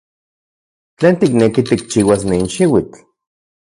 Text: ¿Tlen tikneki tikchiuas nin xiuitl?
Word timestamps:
¿Tlen 0.97 1.15
tikneki 1.19 1.61
tikchiuas 1.67 2.21
nin 2.29 2.45
xiuitl? 2.53 2.99